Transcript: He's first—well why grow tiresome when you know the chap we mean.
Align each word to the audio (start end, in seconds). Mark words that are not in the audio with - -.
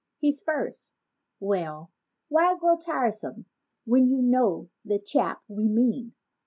He's 0.17 0.41
first—well 0.41 1.91
why 2.27 2.57
grow 2.57 2.75
tiresome 2.75 3.45
when 3.85 4.07
you 4.09 4.17
know 4.19 4.71
the 4.83 4.97
chap 4.97 5.43
we 5.47 5.65
mean. 5.67 6.15